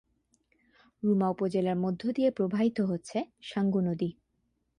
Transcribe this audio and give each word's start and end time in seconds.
রুমা 1.03 1.27
উপজেলার 1.29 1.77
মধ্য 1.77 2.01
দিয়ে 2.11 2.29
প্রবাহিত 2.31 2.77
হচ্ছে 2.81 3.17
সাঙ্গু 3.41 3.79
নদী। 3.81 4.09